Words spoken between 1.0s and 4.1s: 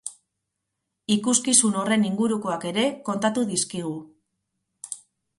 Ikuskizun horren ingurukoak ere kontatu dizkigu.